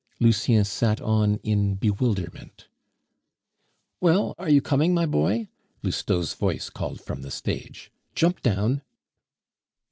[0.19, 2.67] Lucien sat on in bewilderment.
[3.99, 4.33] "Well!
[4.39, 5.47] are you coming, my boy?"
[5.83, 7.91] Lousteau's voice called from the stage.
[8.15, 8.81] "Jump down."